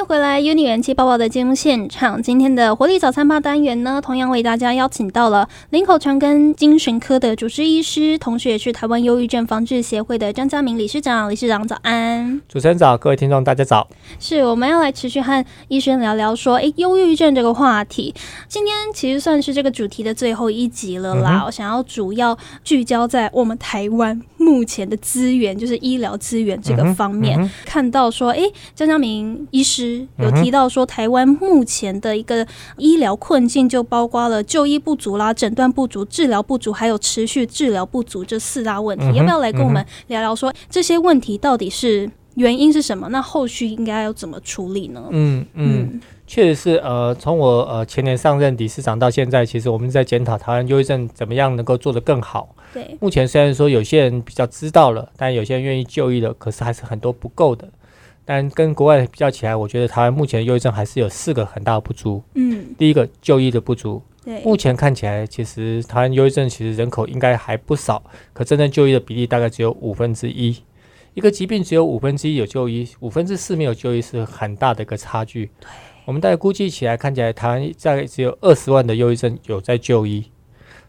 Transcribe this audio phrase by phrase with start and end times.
[0.00, 2.22] 迎回来，Uni 元气爆爆的节目现场。
[2.22, 11.30] 今天的活力早餐吧单元呢，同样为大家邀请到了林口长庚精神科的主治医师，同时也是台湾忧郁症防治协会的张家明理事长。
[11.30, 13.86] 理事长早安，主持人早，各位听众大家早。
[14.18, 18.14] 是我们要来持续和医生聊聊说，诶，忧郁症这个话题。
[18.48, 21.42] 今天其实算是这个主题的最后一集了啦。
[21.44, 29.46] 我想要主要聚焦在我们台湾目前的资源，就是医疗资源这个方面，看到说，诶，张家明。
[29.50, 39.06] 医师有提到说，台湾目前的一个医疗困境就包括了就医不足啦、诊断不足、治疗不足，还有持续治疗不足这四大问题。
[39.16, 43.08] 要不要来跟我们聊聊说这些问题到底是原因是什么？
[43.08, 45.02] 那后续应该要怎么处理呢？
[45.10, 52.54] 嗯嗯，确实是呃，从我呃前年上任理事长到现在，其实我们在检讨台湾忧郁症怎么样能够做得更好。
[52.72, 57.68] 对，目前虽然说有些人比较知道了，但有些人愿意就医了，可是还是很多不够的。
[58.30, 62.22] 但跟国外比较起来，我觉得台湾目前忧郁症还是有四个很大的不足。
[62.34, 64.00] 嗯，第一个就医的不足。
[64.24, 68.00] 对，目前看起来，其实台湾忧郁症其实人口应该还不少，
[68.32, 70.56] 可真正就医的比例大概只有五分之一。
[71.14, 75.46] 一个疾病只有五分之一有就医，五分之四没有就医是很大的一个差距。
[75.58, 75.68] 对，
[76.04, 80.22] 我们大概估计起来，看起来台湾大概只有二十万的忧郁症有在就医，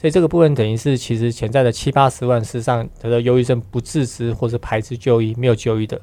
[0.00, 6.00] 所以这个部分等于是其实潜在的七八十万，事实上得到忧郁症不自知或是排斥就医，没有就医的。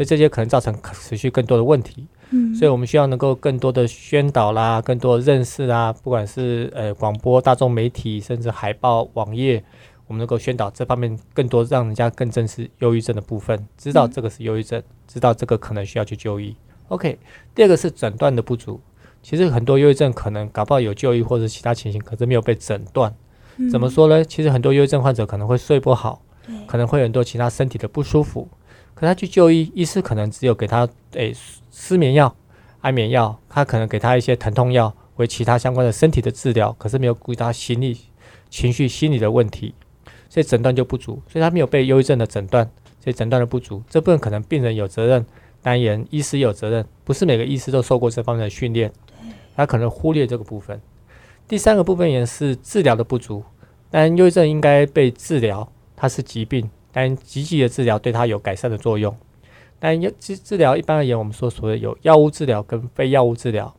[0.00, 9.62] 所以这些可能造成持续更多的问题，嗯，所以我们需要能够更多的宣导啦，更多的认识啦，不管是呃广播、大众媒体，甚至海报、网页，
[10.06, 16.56] 我们能够宣导这方面更多，让人家更正视忧郁症的部分，知道这个是忧郁症，知道这个可能需要去就医。
[16.88, 17.18] OK，
[17.54, 18.80] 第二个是诊断的不足，
[19.22, 23.14] 其实很多忧郁症可能搞不好有就医或者其他情形，可是没有被诊断。
[23.70, 24.24] 怎么说呢？
[24.24, 26.22] 其实很多忧郁症患者可能会睡不好，
[26.66, 28.48] 可能会很多其他身体的不舒服。
[28.94, 31.34] 可他去就医，医师可能只有给他诶
[31.70, 32.34] 失眠药、
[32.80, 37.98] 安眠药，他可能给他一些疼痛药，为其他相关的身体的治疗，可是没有顾及他心理、
[38.48, 39.74] 情绪、心理的问题，
[40.28, 42.64] 所以诊断就不足，所以他没有被忧郁症的诊断，
[43.02, 45.24] 所以诊断的不足，这部分可能病人有责任，
[45.62, 48.92] 当然医师有责任，不是每个医师都受过这方面的训练，
[49.56, 50.80] 他可能忽略这个部分。
[51.48, 53.42] 第三个部分也是治疗的不足，
[53.90, 56.70] 但忧郁症应该被治疗，它是疾病。
[56.92, 59.16] 但积极的治疗对它有改善的作用，
[59.78, 63.74] 但药治治疗一般而言，我们说所谓有药物治疗跟非药物治疗。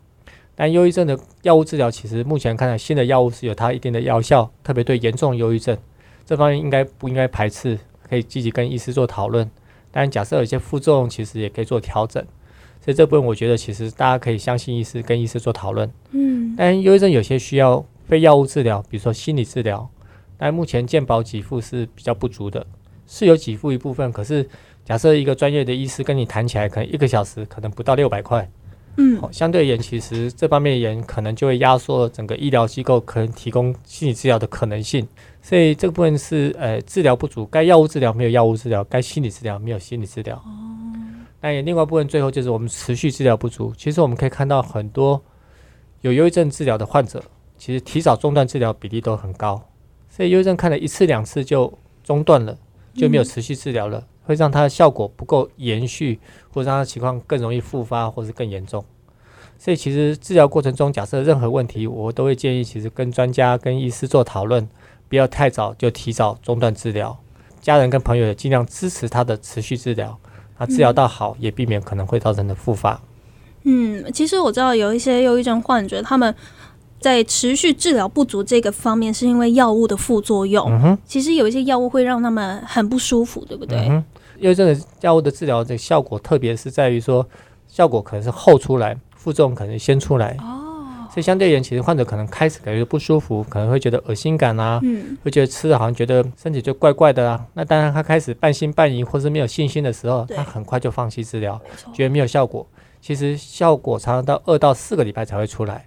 [0.53, 5.75] 但忧郁症的药物治疗，其实目前看来新的药物是有它一定的药效，特别对严重忧郁症
[6.25, 9.49] 这方面应该不应该排斥，可以积极跟医师做讨论。
[9.91, 12.23] 但假设有些副作用，其实也可以做调整。
[12.83, 15.91] 所以这部分我觉得其实大家可以相信医师，跟医师做讨论。
[16.11, 16.53] 嗯。
[16.57, 19.89] 但忧郁症有些需要非药物治疗，比如说心理治疗，
[20.37, 22.65] 但目前健保给付是比较不足的。
[23.13, 24.47] 是有给付一部分，可是
[24.85, 28.49] 假设一个专业的医师跟你谈起来，可能一个小时可能不到六百块，
[28.95, 35.05] 嗯，好，相对而言，其实这方面而言，可能就会压缩整个医疗机构可能提供心理治疗的可能性。
[35.41, 40.37] 所以这个部分是呃治疗不足，该药物治疗没有药物治疗，该心理治疗没有心理治疗。
[40.37, 40.47] 哦，
[41.41, 43.73] 那也另外部分最后就是我们持续治疗不足。
[43.77, 45.21] 其实我们可以看到很多
[45.99, 47.21] 有忧郁症治疗的患者，
[47.57, 49.61] 其实提早中断治疗比例都很高，
[50.09, 52.57] 所以忧郁症看了一次两次就中断了。
[52.93, 56.19] 就没有持续治疗了，会让它的效果不够延续，
[56.53, 58.83] 或者让它情况更容易复发，或是更严重。
[59.57, 64.67] 所以其实治疗过程中，假设任何问题，我都会建议其实跟专家、跟医师做讨论，
[65.07, 67.17] 不要太早就提早中断治疗。
[67.61, 70.17] 家人跟朋友也尽量支持他的持续治疗，
[70.57, 73.01] 那治疗到好，也避免可能会造成的复发。
[73.63, 76.35] 嗯，其实我知道有一些忧郁症患者，他们。
[77.01, 80.97] 在持续治疗不足这个方面，是因为药物的副作用。
[81.03, 83.77] 其实有一些药物会让他们很不舒服，对不对？
[84.39, 87.27] 因为这个药物的治疗的效果，特别是在于说，
[87.67, 90.35] 效果可能是后出来，副作用可能先出来。
[90.39, 97.45] 哦，所以相对而言，其实患者可能开始感觉不舒服，可能会觉得恶心感啊，嗯，会觉得吃的好像觉得身体就怪怪的啊。
[97.53, 101.59] 那当然，他开始半信半疑或是没有信心的时候，他很快就放弃治疗，
[101.93, 102.67] 觉得没有效果。
[102.99, 105.85] 其实效果常常到二到四个礼拜才会出来。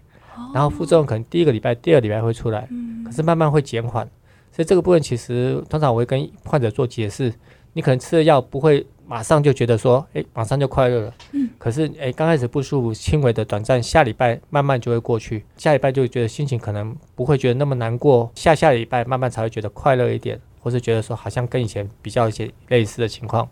[0.52, 2.69] 然后副作用可能第一个礼拜、第二礼拜会出来，
[3.04, 4.08] 可是慢慢会减缓，
[4.52, 7.32] 所以这个部分其实通常我会跟患者做解释，
[7.72, 23.48] 你可能吃的药不会马上就觉得说，哎，马上就快乐了，嗯，可是哎，刚开始不舒服、轻微的、短暂，下礼拜慢慢就会过去，下礼拜就会觉得心情可能不会觉得那么难过，下下礼拜慢慢才会觉得快乐一点，或是觉得说好像跟以前比较一些类似的情况，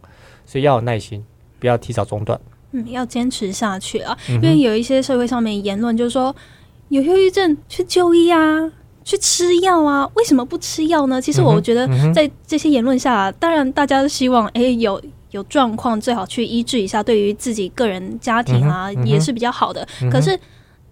[0.47, 1.25] 所以要有耐心，
[1.59, 2.41] 不要提早中断，
[2.71, 6.35] 嗯，要坚持下去啊，因为有一些社会上面言论就是说。
[6.93, 8.71] 有忧郁症去就医啊，
[9.03, 10.07] 去吃药啊？
[10.15, 11.21] 为什么不吃药呢？
[11.21, 15.01] 其实我觉得在这些言论下，当然大家都希望，哎，有
[15.31, 19.89] 有状况，最好去医治一下，对于自己个人家庭啊、嗯嗯也是比较好的。
[20.03, 20.39] 嗯可是。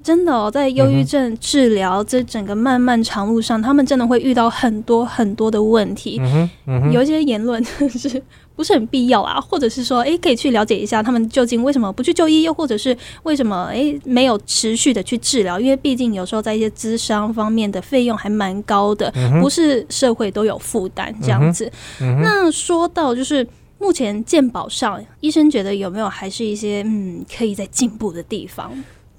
[0.03, 6.19] 真的哦，在忧郁症治疗这整个漫漫长路上，他们真的会遇到很多很多的问题。
[6.23, 8.23] 嗯，嗯，有一些言论 是
[8.61, 9.41] 不是很必要啊？
[9.41, 15.59] 或者是说，诶，可以去了解一下他们究竟为什么不去就医，又或者是为什么诶没有持续的去治疗？
[15.59, 19.11] 因为毕竟有时候在一些咨商方面的费用还蛮高的，
[19.41, 21.73] 不是社会都有负担这样子。
[21.99, 23.47] 那说到就是。
[23.83, 28.71] 目前健保上，医生觉得有没有还是一些嗯可以在进步的地方？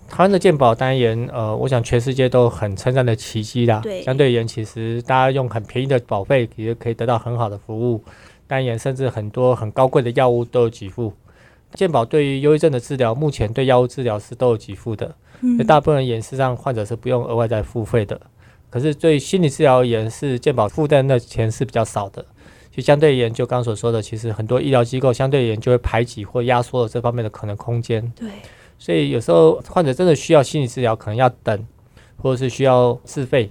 [0.07, 3.79] 台湾的健保单言，呃，我想全世界都很称赞的奇迹啦。
[3.81, 8.03] 对相对而言，其实大家用很便宜的保费，也可以得到很好的服务。
[8.51, 11.13] 单言甚至很多很高贵的药物都有给付。
[11.74, 15.15] 健保对于忧郁症的治疗，目前对药物治疗是都有给付的。
[15.39, 18.19] 嗯所以大部分人言事实上患者是不用额外再付费的。
[18.69, 22.25] 可是对心理治疗而言，是健保负担的钱是比较少的。
[22.71, 28.12] 就相对而言，就刚刚所说的，其实很多医疗机构相对而言就会排挤或压缩了这方面的可能空间。
[28.18, 28.27] 对，
[28.77, 31.65] 所以有时候患者真的需要心理治疗，可能要等，
[32.18, 33.50] 或者是需要自费。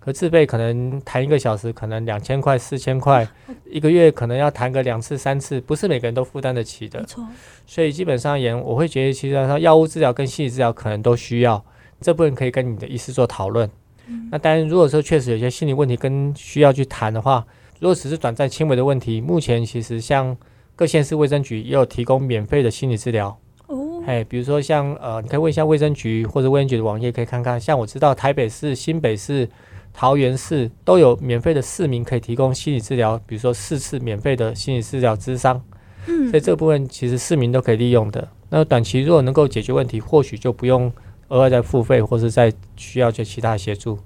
[0.00, 3.28] 可自费可能谈一个小时，可能两千块、四千块，
[3.72, 7.06] 一个月可能要谈个两次、三次，不是每个人都负担得起的没。
[7.06, 7.24] 错，
[7.66, 11.64] 所以基本上而言，我会觉得，其实上药物治疗跟心理治疗可能都需要，
[12.00, 13.68] 这部分可以跟你的医师做讨论。
[14.30, 17.46] 那当然，如果说确实有些心理问题跟需要去谈的话，
[17.78, 20.36] 如果只是短暂轻微的问题，目前其实像
[20.74, 23.38] 各县市卫生局也有提供免费的心理治疗。
[23.68, 27.60] 哦，哎，比如说像呃，你可以问一下卫生局或者卫生局的网页，可以看看。
[27.60, 29.48] 像我知道台北市、新北市、
[29.92, 35.62] 桃园市都有免费的市民可以提供心理治疗，比如说四次免费的心理治疗咨商。
[36.06, 38.26] 嗯所以这部分其实市民都可以利用的。
[38.48, 40.90] 那短期如果能够解决问题，或许就不用
[41.28, 43.98] 额外再付费，或是再需要就其他协助。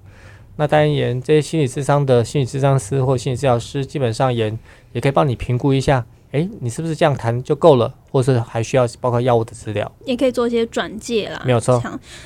[0.57, 4.53] 那当然也这些心理咨商的心理咨商师或心理治疗师，基本上也
[4.93, 6.05] 也可以帮你评估一下，
[6.35, 9.91] 诶，你是不是这样谈就够了，或是还需要包括药物的治疗？
[10.05, 11.81] 也可以做一些转介啦，没有错。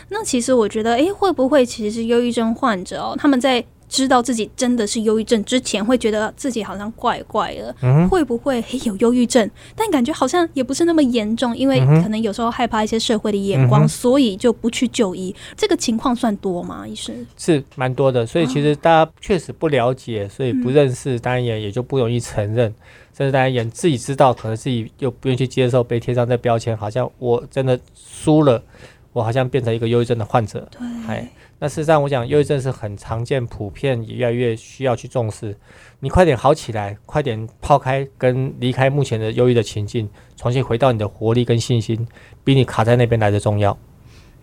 [0.08, 9.50] 那其实我觉得，诶，会不会其实忧郁症患者哦，他们在知道自己真的是忧郁症之前，会觉得自己好像怪怪的，嗯，会不会有忧郁症？
[9.75, 15.35] 但感觉好像也不是那么严重，因为可能有时候害怕一些社会的眼光，嗯所以就不去就医。
[15.56, 16.87] 这个情况算多吗？
[16.87, 17.26] 医生？
[17.37, 18.26] 是蛮多的。
[18.26, 22.73] 所以其实大家确实不了解，所以不嗯认识，当然也也就不容易承认。
[23.17, 28.62] 甚至大家也自己知道，可能自己又不愿意去接受被贴上这标签，好像我真的输了，
[29.12, 30.69] 我好像变成一个忧郁症的患者。
[30.70, 31.29] 对哎，
[31.60, 35.56] 那事实上，我讲忧郁症是很常见、普遍，也越来越需要去重视。
[35.99, 42.06] 你快点好起来，快点抛开跟离开目前的忧郁的情境，重新回到你的活力跟信心，
[42.44, 43.76] 比你卡在那边来的重要。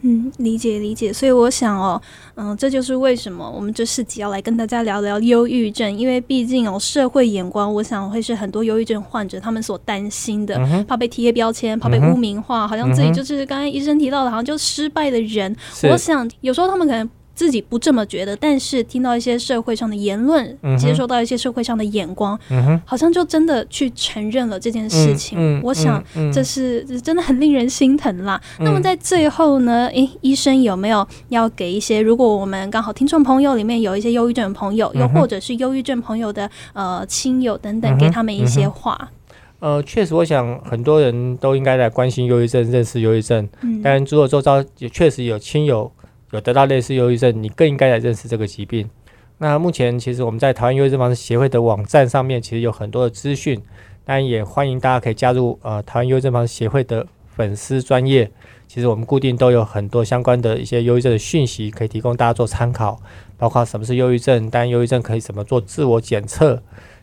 [0.07, 1.99] 嗯，理解理解，所以我想哦，
[2.35, 15.55] 嗯，这就是为什么我们这四集要来跟大家聊聊忧郁症，因为毕竟哦，社会眼光，我想会是很多忧郁症患者他们所担心的，嗯，怕被贴标签，怕被污名化，好像自己就是刚才医生提到的，好像就失败的人。
[15.89, 17.09] 我想有时候他们可能。
[17.35, 25.61] 自己不这么觉得，但是听到一些社会上的言论，嗯接受到一些社会上的眼光，嗯，好像就真的去承认了这件事情。
[25.61, 26.03] 我想
[26.33, 28.41] 这是这真的很令人心疼啦。
[28.59, 39.11] 嗯那么在最后呢，诶，医生有没有要给一些，如果我们刚好听众朋友里面有一些忧郁症的朋友，又或者是忧郁症朋友的呃亲友等等，给他们一些话？
[39.59, 43.47] 呃，确实，我想很多人都应该来关心忧郁症，认识忧郁症。
[43.61, 45.89] 嗯，当然，如果周遭也确实有亲友
[46.35, 48.89] 有得到类似忧郁症，你更应该来认识这个疾病。
[49.37, 53.61] 那目前其实我们在台湾忧郁症防治协会的网站上面，其实有很多的资讯，
[54.03, 58.29] 当然也欢迎大家可以加入呃台湾忧郁症防治协会的粉丝专业。
[58.67, 62.99] 其实我们固定都有很多相关的一些忧郁症的讯息，可以提供大家做参考，
[63.37, 66.55] 包括什么是忧郁症，当然忧郁症可以怎么做自我检测，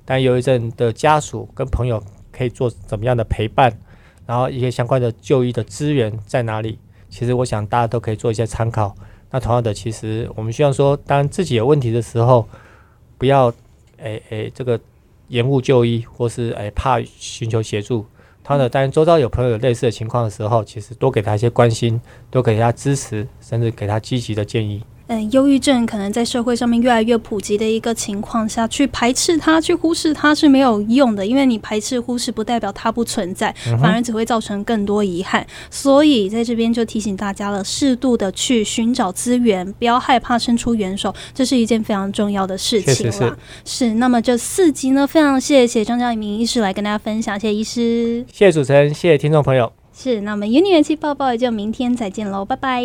[0.04, 3.72] 当然忧郁症的家属跟朋友可以做怎么样的陪伴，
[4.26, 6.78] 然后一些相关的就医的资源在哪里。
[7.08, 8.94] 其实我想大家都可以做一些参考。
[9.32, 12.46] 那同样的，其实我们希望说，当自己有问题的时候，
[13.18, 13.52] 不要
[13.96, 14.78] 诶诶这个
[15.28, 18.04] 延误就医，或是诶怕寻求协助。
[18.44, 24.82] 同样的，当然周遭有朋友有类似的情况的时候，其实多给他一些关心，多给他支持，甚至给他积极的建议。
[25.12, 35.46] 嗯，忧郁症可能在社会上面越来越普及的一个情况下，去排斥它、去忽视它是没有用的，因为你排斥、忽视不代表它不存在，嗯反而只会造成更多遗憾。
[35.70, 43.36] 所以在这边就提醒大家了，适度的去寻找资源，不要害怕伸出援手，这是一件非常重要的事情啦。
[43.66, 48.24] 是，那么这四集呢，非常谢谢张嘉明医师来跟大家分享，谢谢医师。
[48.32, 49.70] 谢谢主持人，谢谢听众朋友。
[49.94, 52.82] 是，那么有你元气抱抱，也就明天再见喽，拜拜。